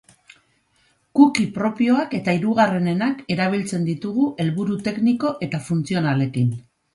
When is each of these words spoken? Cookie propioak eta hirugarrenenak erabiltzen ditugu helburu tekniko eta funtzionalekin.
Cookie 1.17 1.43
propioak 1.57 2.15
eta 2.19 2.33
hirugarrenenak 2.37 3.21
erabiltzen 3.35 3.85
ditugu 3.91 4.25
helburu 4.45 4.79
tekniko 4.89 5.35
eta 5.49 5.63
funtzionalekin. 5.69 6.51